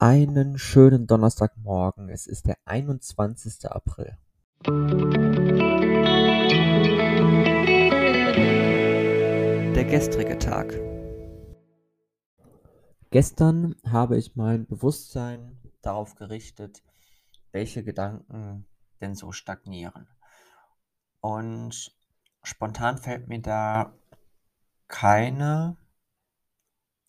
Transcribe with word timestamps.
Einen 0.00 0.58
schönen 0.58 1.06
Donnerstagmorgen. 1.06 2.08
Es 2.08 2.26
ist 2.26 2.48
der 2.48 2.58
21. 2.64 3.70
April. 3.70 4.18
Der 9.72 9.84
gestrige 9.84 10.36
Tag. 10.38 10.74
Gestern 13.10 13.76
habe 13.86 14.18
ich 14.18 14.34
mein 14.34 14.66
Bewusstsein 14.66 15.60
darauf 15.80 16.16
gerichtet, 16.16 16.82
welche 17.52 17.84
Gedanken 17.84 18.66
denn 19.00 19.14
so 19.14 19.30
stagnieren. 19.30 20.08
Und 21.20 21.96
spontan 22.42 22.98
fällt 22.98 23.28
mir 23.28 23.40
da 23.40 23.94
keine, 24.88 25.76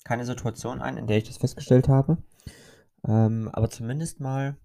keine 0.04 0.26
Situation 0.26 0.82
ein, 0.82 0.98
in 0.98 1.08
der 1.08 1.18
ich 1.18 1.24
das 1.24 1.38
festgestellt 1.38 1.90
habe. 1.90 2.20
Ähm, 3.08 3.50
aber 3.54 3.70
zumindest 3.70 4.20
mal 4.20 4.58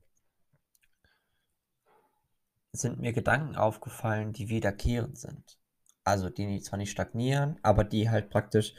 sind 2.73 3.01
mir 3.01 3.13
Gedanken 3.13 3.57
aufgefallen, 3.57 4.33
die 4.33 4.49
wiederkehrend 4.49 5.19
sind. 5.19 5.59
Also 6.05 6.31
die 6.31 6.61
zwar 6.61 6.79
nicht 6.79 6.91
stagnieren, 6.91 7.59
aber 7.63 7.85
die 7.85 8.11
halt 8.11 8.31
praktisch 8.31 8.75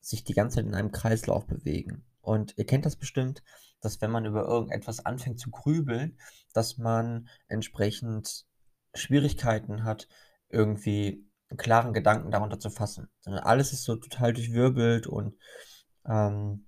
sich 0.00 0.24
die 0.24 0.34
ganze 0.34 0.56
Zeit 0.56 0.66
in 0.66 0.74
einem 0.74 0.92
Kreislauf 0.92 1.46
bewegen. 1.46 2.04
Und 2.20 2.54
ihr 2.58 2.66
kennt 2.66 2.86
das 2.86 2.96
bestimmt, 2.96 3.42
dass 3.80 4.00
wenn 4.00 4.10
man 4.10 4.26
über 4.26 4.44
irgendetwas 4.44 5.04
anfängt 5.04 5.40
zu 5.40 5.50
grübeln, 5.50 6.18
dass 6.52 6.78
man 6.78 7.28
entsprechend 7.48 8.46
Schwierigkeiten 8.94 9.84
hat, 9.84 10.08
irgendwie 10.48 11.26
einen 11.48 11.58
klaren 11.58 11.92
Gedanken 11.92 12.30
darunter 12.30 12.58
zu 12.58 12.70
fassen. 12.70 13.08
Sondern 13.20 13.44
alles 13.44 13.72
ist 13.72 13.84
so 13.84 13.96
total 13.96 14.32
durchwirbelt 14.32 15.06
und 15.06 15.36
ähm, 16.06 16.66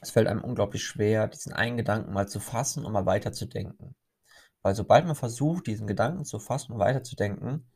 es 0.00 0.10
fällt 0.10 0.28
einem 0.28 0.42
unglaublich 0.42 0.84
schwer, 0.84 1.28
diesen 1.28 1.52
einen 1.52 1.76
Gedanken 1.76 2.12
mal 2.12 2.28
zu 2.28 2.40
fassen 2.40 2.84
und 2.84 2.92
mal 2.92 3.06
weiterzudenken. 3.06 3.96
Weil 4.62 4.74
sobald 4.74 5.06
man 5.06 5.16
versucht, 5.16 5.66
diesen 5.66 5.86
Gedanken 5.86 6.24
zu 6.24 6.38
fassen 6.38 6.72
und 6.72 6.78
weiterzudenken, 6.78 7.68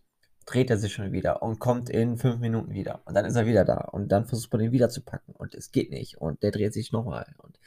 dreht 0.46 0.70
er 0.70 0.78
sich 0.78 0.92
schon 0.92 1.12
wieder 1.12 1.42
und 1.42 1.58
kommt 1.58 1.88
in 1.88 2.18
fünf 2.18 2.38
Minuten 2.38 2.72
wieder. 2.72 3.02
Und 3.04 3.14
dann 3.14 3.24
ist 3.24 3.36
er 3.36 3.46
wieder 3.46 3.64
da. 3.64 3.78
Und 3.78 4.08
dann 4.10 4.26
versucht 4.26 4.52
man 4.52 4.62
ihn 4.62 4.72
wieder 4.72 4.88
zu 4.88 5.02
packen. 5.02 5.32
Und 5.32 5.54
es 5.54 5.70
geht 5.70 5.90
nicht. 5.90 6.18
Und 6.18 6.42
der 6.42 6.50
dreht 6.50 6.72
sich 6.72 6.92
nochmal. 6.92 7.34
Und 7.38 7.58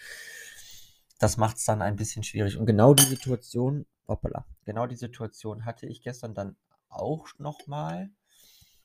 das 1.19 1.37
macht 1.37 1.57
es 1.57 1.65
dann 1.65 1.81
ein 1.81 1.95
bisschen 1.95 2.23
schwierig. 2.23 2.57
Und 2.57 2.65
genau 2.65 2.93
die 2.93 3.03
Situation, 3.03 3.85
hoppala, 4.07 4.45
genau 4.65 4.87
die 4.87 4.97
Situation 4.97 5.65
hatte 5.65 5.85
ich 5.85 6.01
gestern 6.01 6.33
dann 6.33 6.57
auch 6.89 7.27
nochmal. 7.37 8.09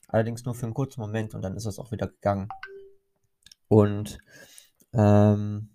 Allerdings 0.08 0.44
nur 0.44 0.54
für 0.54 0.66
einen 0.66 0.74
kurzen 0.74 1.00
Moment 1.00 1.34
und 1.34 1.42
dann 1.42 1.56
ist 1.56 1.66
es 1.66 1.78
auch 1.78 1.92
wieder 1.92 2.08
gegangen. 2.08 2.48
Und 3.68 4.18
ähm, 4.92 5.70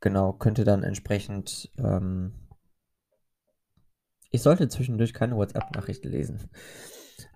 genau, 0.00 0.32
könnte 0.34 0.64
dann 0.64 0.82
entsprechend. 0.82 1.70
Ähm, 1.78 2.32
ich 4.30 4.42
sollte 4.42 4.68
zwischendurch 4.68 5.14
keine 5.14 5.36
WhatsApp-Nachrichten 5.36 6.08
lesen. 6.08 6.50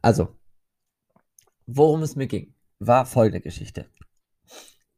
Also, 0.02 0.36
worum 1.66 2.02
es 2.02 2.16
mir 2.16 2.26
ging, 2.26 2.54
war 2.78 3.06
folgende 3.06 3.40
Geschichte. 3.40 3.86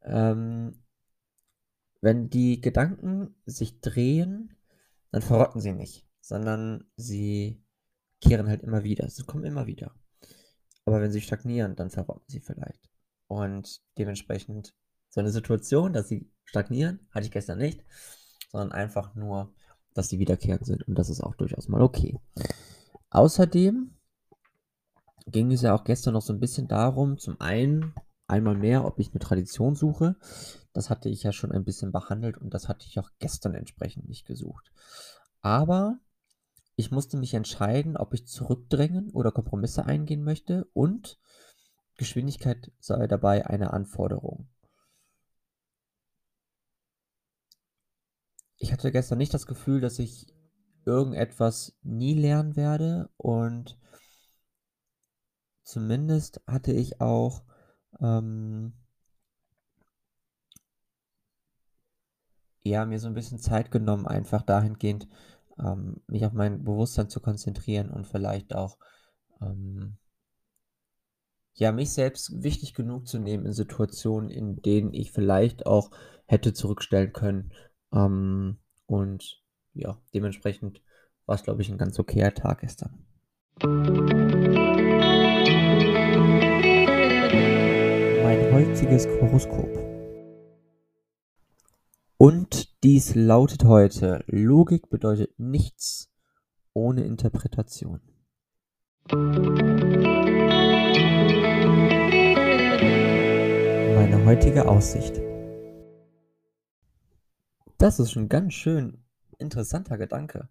Ähm, 0.02 0.82
wenn 2.00 2.30
die 2.30 2.60
Gedanken 2.60 3.36
sich 3.46 3.80
drehen, 3.80 4.56
dann 5.12 5.22
verrotten 5.22 5.60
sie 5.60 5.72
nicht, 5.72 6.06
sondern 6.20 6.90
sie 6.96 7.62
kehren 8.20 8.48
halt 8.48 8.62
immer 8.62 8.82
wieder. 8.82 9.08
Sie 9.08 9.24
kommen 9.24 9.44
immer 9.44 9.66
wieder. 9.66 9.94
Aber 10.84 11.00
wenn 11.00 11.12
sie 11.12 11.20
stagnieren, 11.20 11.76
dann 11.76 11.90
verrotten 11.90 12.24
sie 12.28 12.40
vielleicht. 12.40 12.91
Und 13.32 13.80
dementsprechend 13.96 14.74
so 15.08 15.20
eine 15.20 15.30
Situation, 15.30 15.94
dass 15.94 16.06
sie 16.06 16.30
stagnieren, 16.44 17.08
hatte 17.12 17.24
ich 17.24 17.32
gestern 17.32 17.56
nicht, 17.56 17.82
sondern 18.50 18.72
einfach 18.72 19.14
nur, 19.14 19.54
dass 19.94 20.10
sie 20.10 20.18
wiederkehrend 20.18 20.66
sind. 20.66 20.86
Und 20.86 20.98
das 20.98 21.08
ist 21.08 21.22
auch 21.22 21.34
durchaus 21.34 21.66
mal 21.66 21.80
okay. 21.80 22.20
Außerdem 23.08 23.96
ging 25.28 25.50
es 25.50 25.62
ja 25.62 25.74
auch 25.74 25.84
gestern 25.84 26.12
noch 26.12 26.20
so 26.20 26.34
ein 26.34 26.40
bisschen 26.40 26.68
darum, 26.68 27.16
zum 27.16 27.40
einen 27.40 27.94
einmal 28.26 28.54
mehr, 28.54 28.84
ob 28.84 28.98
ich 28.98 29.12
eine 29.12 29.20
Tradition 29.20 29.76
suche. 29.76 30.16
Das 30.74 30.90
hatte 30.90 31.08
ich 31.08 31.22
ja 31.22 31.32
schon 31.32 31.52
ein 31.52 31.64
bisschen 31.64 31.90
behandelt 31.90 32.36
und 32.36 32.52
das 32.52 32.68
hatte 32.68 32.86
ich 32.86 32.98
auch 32.98 33.08
gestern 33.18 33.54
entsprechend 33.54 34.10
nicht 34.10 34.26
gesucht. 34.26 34.70
Aber 35.40 35.98
ich 36.76 36.90
musste 36.90 37.16
mich 37.16 37.32
entscheiden, 37.32 37.96
ob 37.96 38.12
ich 38.12 38.26
zurückdrängen 38.26 39.10
oder 39.12 39.32
Kompromisse 39.32 39.86
eingehen 39.86 40.22
möchte 40.22 40.66
und 40.74 41.18
Geschwindigkeit 42.02 42.72
sei 42.80 43.06
dabei 43.06 43.46
eine 43.46 43.72
Anforderung. 43.72 44.48
Ich 48.56 48.72
hatte 48.72 48.90
gestern 48.90 49.18
nicht 49.18 49.32
das 49.32 49.46
Gefühl, 49.46 49.80
dass 49.80 50.00
ich 50.00 50.26
irgendetwas 50.84 51.76
nie 51.84 52.14
lernen 52.14 52.56
werde 52.56 53.08
und 53.18 53.78
zumindest 55.62 56.40
hatte 56.48 56.72
ich 56.72 57.00
auch 57.00 57.44
ähm, 58.00 58.72
ja, 62.64 62.84
mir 62.84 62.98
so 62.98 63.06
ein 63.06 63.14
bisschen 63.14 63.38
Zeit 63.38 63.70
genommen, 63.70 64.08
einfach 64.08 64.42
dahingehend, 64.42 65.06
ähm, 65.60 66.02
mich 66.08 66.26
auf 66.26 66.32
mein 66.32 66.64
Bewusstsein 66.64 67.08
zu 67.08 67.20
konzentrieren 67.20 67.90
und 67.90 68.08
vielleicht 68.08 68.56
auch 68.56 68.76
ähm, 69.40 69.98
ja, 71.54 71.72
mich 71.72 71.92
selbst 71.92 72.42
wichtig 72.42 72.74
genug 72.74 73.06
zu 73.06 73.18
nehmen 73.18 73.46
in 73.46 73.52
Situationen, 73.52 74.30
in 74.30 74.62
denen 74.62 74.92
ich 74.94 75.12
vielleicht 75.12 75.66
auch 75.66 75.90
hätte 76.26 76.54
zurückstellen 76.54 77.12
können. 77.12 77.52
Ähm, 77.92 78.58
und 78.86 79.42
ja, 79.74 80.00
dementsprechend 80.14 80.82
war 81.26 81.34
es, 81.34 81.42
glaube 81.42 81.62
ich, 81.62 81.70
ein 81.70 81.78
ganz 81.78 81.98
okayer 81.98 82.34
Tag 82.34 82.60
gestern. 82.60 83.04
Mein 88.22 88.52
heutiges 88.52 89.06
Horoskop. 89.06 89.92
Und 92.16 92.82
dies 92.84 93.14
lautet 93.14 93.64
heute, 93.64 94.24
Logik 94.26 94.88
bedeutet 94.88 95.38
nichts 95.38 96.08
ohne 96.72 97.04
Interpretation. 97.04 98.00
Meine 104.02 104.24
heutige 104.24 104.66
Aussicht. 104.66 105.20
Das 107.78 108.00
ist 108.00 108.10
schon 108.10 108.28
ganz 108.28 108.52
schön 108.52 109.04
interessanter 109.38 109.96
Gedanke. 109.96 110.48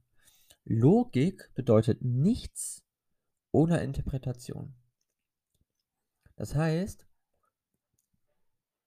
Logik 0.64 1.52
bedeutet 1.54 2.02
nichts 2.02 2.86
ohne 3.52 3.84
Interpretation. 3.84 4.74
Das 6.38 6.56
heißt, 6.56 7.06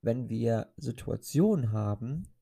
wenn 0.01 0.31
wir 0.31 0.73
Situationen 0.79 1.71
haben, 1.73 2.33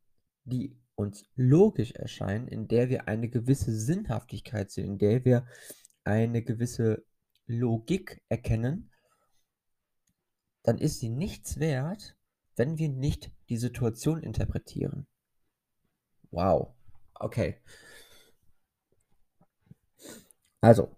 die 0.45 0.79
uns 0.95 1.25
logisch 1.35 1.91
erscheinen, 1.91 2.47
in 2.47 2.69
der 2.69 2.89
wir 2.89 3.09
eine 3.09 3.31
gewisse 3.31 3.75
Sinnhaftigkeit 3.75 4.71
sehen, 4.71 4.93
in 4.93 4.99
der 4.99 5.25
wir 5.25 5.45
eine 6.05 6.45
gewisse 6.45 7.05
Logik 7.47 8.23
erkennen, 8.29 8.92
dann 10.63 10.79
ist 10.79 11.01
sie 11.01 11.09
nichts 11.09 11.59
wert, 11.59 12.17
wenn 12.57 12.79
wir 12.79 12.89
nicht 12.89 13.31
die 13.49 13.57
Situation 13.57 14.23
interpretieren. 14.23 15.07
Wow. 16.31 16.75
Okay. 17.15 17.61
Also, 20.61 20.97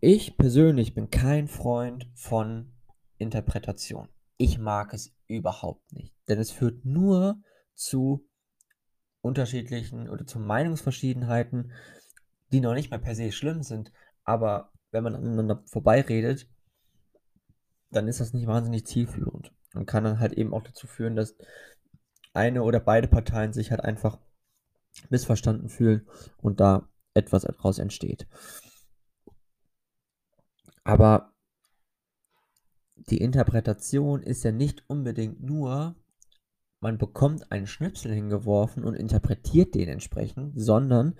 ich 0.00 0.36
persönlich 0.36 0.94
bin 0.94 1.10
kein 1.10 1.48
Freund 1.48 2.08
von 2.14 2.72
Interpretation. 3.18 4.08
Ich 4.36 4.58
mag 4.58 4.92
es 4.92 5.14
überhaupt 5.26 5.92
nicht, 5.92 6.14
denn 6.28 6.38
es 6.38 6.50
führt 6.50 6.84
nur 6.84 7.40
zu 7.74 8.28
unterschiedlichen 9.22 10.08
oder 10.08 10.26
zu 10.26 10.38
Meinungsverschiedenheiten, 10.38 11.72
die 12.52 12.60
noch 12.60 12.74
nicht 12.74 12.90
mal 12.90 12.98
per 12.98 13.14
se 13.14 13.32
schlimm 13.32 13.62
sind, 13.62 13.90
aber 14.24 14.72
wenn 14.90 15.02
man 15.02 15.16
aneinander 15.16 15.62
vorbeiredet, 15.66 16.48
dann 17.96 18.08
ist 18.08 18.20
das 18.20 18.32
nicht 18.32 18.46
wahnsinnig 18.46 18.86
zielführend 18.86 19.52
und 19.74 19.86
kann 19.86 20.04
dann 20.04 20.20
halt 20.20 20.34
eben 20.34 20.52
auch 20.54 20.62
dazu 20.62 20.86
führen, 20.86 21.16
dass 21.16 21.36
eine 22.34 22.62
oder 22.62 22.80
beide 22.80 23.08
Parteien 23.08 23.52
sich 23.52 23.70
halt 23.70 23.80
einfach 23.80 24.18
missverstanden 25.08 25.68
fühlen 25.68 26.06
und 26.38 26.60
da 26.60 26.88
etwas 27.14 27.42
daraus 27.42 27.78
entsteht. 27.78 28.26
Aber 30.84 31.32
die 32.94 33.18
Interpretation 33.18 34.22
ist 34.22 34.44
ja 34.44 34.52
nicht 34.52 34.84
unbedingt 34.88 35.42
nur, 35.42 35.96
man 36.80 36.98
bekommt 36.98 37.50
einen 37.50 37.66
Schnipsel 37.66 38.12
hingeworfen 38.12 38.84
und 38.84 38.94
interpretiert 38.94 39.74
den 39.74 39.88
entsprechend, 39.88 40.52
sondern 40.60 41.18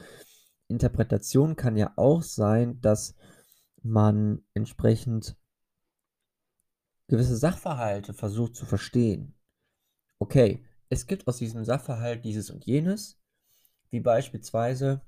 Interpretation 0.69 1.57
kann 1.57 1.77
ja 1.77 1.93
auch 1.97 2.23
sein, 2.23 2.81
dass 2.81 3.15
man 3.83 4.45
entsprechend 4.55 5.37
gewisse 7.09 7.37
Sachverhalte 7.37 8.15
versucht 8.15 8.57
zu 8.57 8.67
verstehen. 8.67 9.35
Okay, 10.19 10.65
es 10.89 11.07
gibt 11.07 11.27
aus 11.27 11.39
diesem 11.39 11.65
Sachverhalt 11.65 12.25
dieses 12.25 12.51
und 12.51 12.65
jenes, 12.65 13.21
wie 13.91 14.01
beispielsweise, 14.01 15.03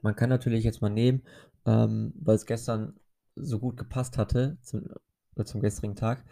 man 0.00 0.16
kann 0.16 0.30
natürlich 0.30 0.64
jetzt 0.64 0.80
mal 0.80 0.90
nehmen, 0.90 1.22
ähm, 1.66 2.12
weil 2.16 2.36
es 2.36 2.46
gestern 2.46 2.98
so 3.34 3.58
gut 3.58 3.76
gepasst 3.76 4.18
hatte 4.18 4.58
zum, 4.62 4.88
äh, 5.36 5.44
zum 5.44 5.60
gestrigen 5.60 5.96
Tag. 5.96 6.24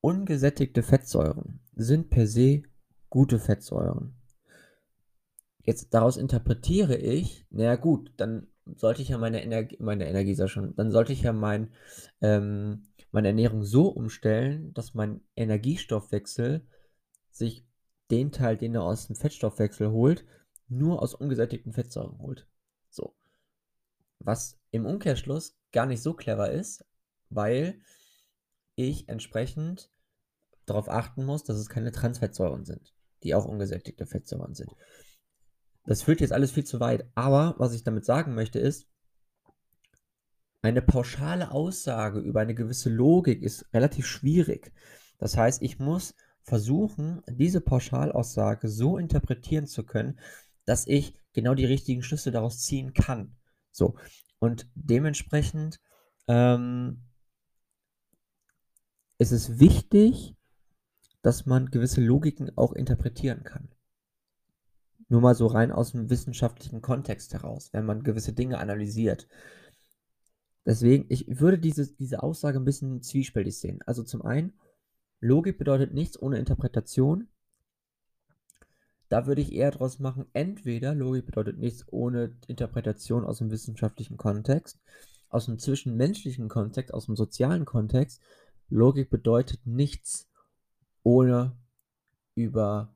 Ungesättigte 0.00 0.82
Fettsäuren 0.82 1.60
sind 1.74 2.10
per 2.10 2.26
se 2.26 2.62
gute 3.10 3.38
Fettsäuren. 3.38 4.14
Jetzt 5.62 5.92
daraus 5.92 6.16
interpretiere 6.16 6.96
ich, 6.96 7.46
naja 7.50 7.76
gut, 7.76 8.12
dann 8.16 8.46
sollte 8.76 9.02
ich 9.02 9.08
ja 9.08 9.18
meine 9.18 9.42
Energie, 9.42 9.76
meine 9.80 10.08
Energie 10.08 10.34
sei 10.34 10.46
schon, 10.46 10.74
dann 10.76 10.90
sollte 10.90 11.12
ich 11.12 11.22
ja 11.22 11.32
mein, 11.32 11.72
ähm, 12.20 12.88
meine 13.12 13.28
Ernährung 13.28 13.64
so 13.64 13.88
umstellen, 13.88 14.72
dass 14.74 14.94
mein 14.94 15.20
Energiestoffwechsel 15.36 16.66
sich 17.30 17.66
den 18.10 18.32
Teil, 18.32 18.56
den 18.56 18.74
er 18.74 18.82
aus 18.82 19.06
dem 19.06 19.16
Fettstoffwechsel 19.16 19.90
holt, 19.90 20.24
nur 20.68 21.02
aus 21.02 21.14
ungesättigten 21.14 21.72
Fettsäuren 21.72 22.18
holt. 22.18 22.46
So. 22.88 23.14
Was 24.18 24.58
im 24.70 24.86
Umkehrschluss 24.86 25.56
gar 25.72 25.86
nicht 25.86 26.02
so 26.02 26.14
clever 26.14 26.50
ist, 26.50 26.84
weil 27.30 27.80
ich 28.74 29.08
entsprechend 29.08 29.90
darauf 30.66 30.88
achten 30.88 31.24
muss, 31.24 31.44
dass 31.44 31.56
es 31.56 31.68
keine 31.68 31.92
Transfettsäuren 31.92 32.64
sind, 32.64 32.94
die 33.22 33.34
auch 33.34 33.44
ungesättigte 33.44 34.06
Fettsäuren 34.06 34.54
sind. 34.54 34.70
Das 35.90 36.02
führt 36.02 36.20
jetzt 36.20 36.32
alles 36.32 36.52
viel 36.52 36.62
zu 36.62 36.78
weit. 36.78 37.10
Aber 37.16 37.56
was 37.58 37.74
ich 37.74 37.82
damit 37.82 38.04
sagen 38.04 38.36
möchte 38.36 38.60
ist, 38.60 38.86
eine 40.62 40.82
pauschale 40.82 41.50
Aussage 41.50 42.20
über 42.20 42.38
eine 42.38 42.54
gewisse 42.54 42.90
Logik 42.90 43.42
ist 43.42 43.66
relativ 43.74 44.06
schwierig. 44.06 44.72
Das 45.18 45.36
heißt, 45.36 45.62
ich 45.62 45.80
muss 45.80 46.14
versuchen, 46.42 47.22
diese 47.28 47.60
Pauschalaussage 47.60 48.68
so 48.68 48.98
interpretieren 48.98 49.66
zu 49.66 49.84
können, 49.84 50.20
dass 50.64 50.86
ich 50.86 51.16
genau 51.32 51.54
die 51.56 51.66
richtigen 51.66 52.04
Schlüsse 52.04 52.30
daraus 52.30 52.60
ziehen 52.60 52.94
kann. 52.94 53.34
So. 53.72 53.96
Und 54.38 54.70
dementsprechend 54.76 55.80
ähm, 56.28 57.02
ist 59.18 59.32
es 59.32 59.58
wichtig, 59.58 60.36
dass 61.22 61.46
man 61.46 61.72
gewisse 61.72 62.00
Logiken 62.00 62.56
auch 62.56 62.74
interpretieren 62.74 63.42
kann. 63.42 63.74
Nur 65.10 65.20
mal 65.20 65.34
so 65.34 65.48
rein 65.48 65.72
aus 65.72 65.90
dem 65.90 66.08
wissenschaftlichen 66.08 66.82
Kontext 66.82 67.34
heraus, 67.34 67.70
wenn 67.72 67.84
man 67.84 68.04
gewisse 68.04 68.32
Dinge 68.32 68.58
analysiert. 68.58 69.26
Deswegen, 70.64 71.06
ich 71.08 71.40
würde 71.40 71.58
diese, 71.58 71.92
diese 71.96 72.22
Aussage 72.22 72.60
ein 72.60 72.64
bisschen 72.64 73.02
zwiespältig 73.02 73.58
sehen. 73.58 73.80
Also 73.86 74.04
zum 74.04 74.22
einen, 74.22 74.52
Logik 75.18 75.58
bedeutet 75.58 75.92
nichts 75.92 76.20
ohne 76.22 76.38
Interpretation. 76.38 77.26
Da 79.08 79.26
würde 79.26 79.42
ich 79.42 79.52
eher 79.52 79.72
daraus 79.72 79.98
machen, 79.98 80.26
entweder 80.32 80.94
Logik 80.94 81.26
bedeutet 81.26 81.58
nichts 81.58 81.84
ohne 81.88 82.38
Interpretation 82.46 83.24
aus 83.24 83.38
dem 83.38 83.50
wissenschaftlichen 83.50 84.16
Kontext, 84.16 84.78
aus 85.28 85.46
dem 85.46 85.58
zwischenmenschlichen 85.58 86.48
Kontext, 86.48 86.94
aus 86.94 87.06
dem 87.06 87.16
sozialen 87.16 87.64
Kontext. 87.64 88.22
Logik 88.68 89.10
bedeutet 89.10 89.66
nichts 89.66 90.28
ohne 91.02 91.56
über 92.36 92.94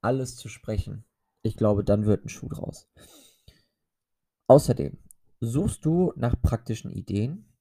alles 0.00 0.36
zu 0.36 0.48
sprechen. 0.48 1.04
Ich 1.42 1.56
glaube, 1.56 1.82
dann 1.82 2.06
wird 2.06 2.24
ein 2.24 2.28
Schuh 2.28 2.48
draus. 2.48 2.88
Außerdem, 4.46 4.98
suchst 5.40 5.84
du 5.84 6.12
nach 6.16 6.40
praktischen 6.40 6.90
Ideen? 6.90 7.52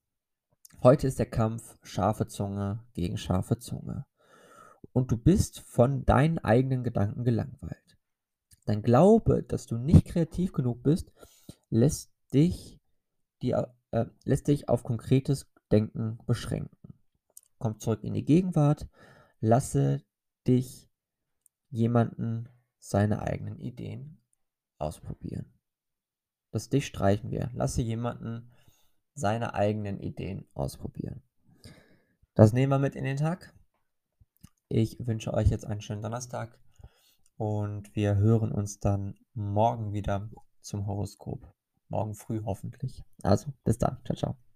Heute 0.84 1.08
ist 1.08 1.20
der 1.20 1.30
Kampf 1.30 1.78
scharfe 1.82 2.28
Zunge 2.28 2.84
gegen 2.94 3.18
scharfe 3.18 3.58
Zunge. 3.58 4.06
Und 4.94 5.12
du 5.12 5.18
bist 5.18 5.62
von 5.62 6.06
deinen 6.06 6.38
eigenen 6.40 6.84
Gedanken 6.84 7.24
gelangweilt. 7.24 7.98
Dein 8.66 8.84
Glaube, 8.84 9.44
dass 9.44 9.66
du 9.66 9.78
nicht 9.78 10.06
kreativ 10.06 10.54
genug 10.54 10.84
bist, 10.84 11.12
lässt 11.70 12.12
dich, 12.34 12.80
die, 13.42 13.52
äh, 13.52 14.06
lässt 14.24 14.48
dich 14.48 14.70
auf 14.70 14.84
konkretes 14.84 15.52
Denken 15.72 16.20
beschränken. 16.28 16.94
Komm 17.58 17.80
zurück 17.80 18.04
in 18.04 18.14
die 18.14 18.26
Gegenwart, 18.26 18.88
lasse 19.40 20.04
dich 20.48 20.90
jemanden 21.70 22.50
seine 22.82 23.22
eigenen 23.22 23.60
Ideen 23.60 24.20
ausprobieren. 24.78 25.54
Das 26.52 26.68
Dich 26.68 26.86
streichen 26.86 27.32
wir. 27.32 27.50
Lasse 27.54 27.82
jemanden 27.82 28.52
seine 29.14 29.54
eigenen 29.54 30.00
Ideen 30.00 30.48
ausprobieren. 30.54 31.22
Das 32.34 32.52
nehmen 32.52 32.72
wir 32.72 32.80
mit 32.80 32.96
in 32.96 33.04
den 33.06 33.18
Tag. 33.18 33.54
Ich 34.68 35.06
wünsche 35.06 35.34
euch 35.34 35.50
jetzt 35.50 35.66
einen 35.66 35.82
schönen 35.82 36.02
Donnerstag 36.02 36.60
und 37.38 37.96
wir 37.96 38.16
hören 38.16 38.52
uns 38.52 38.80
dann 38.80 39.16
morgen 39.34 39.94
wieder 39.94 40.30
zum 40.62 40.88
Horoskop. 40.88 41.54
Morgen 41.88 42.16
früh 42.16 42.42
hoffentlich. 42.44 43.04
Also 43.22 43.54
bis 43.64 43.78
dann. 43.78 44.00
Ciao, 44.06 44.16
ciao. 44.16 44.51